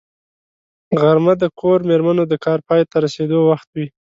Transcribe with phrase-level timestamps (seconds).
[1.01, 3.87] غرمه د کور مېرمنو د کار پای ته رسېدو وخت وي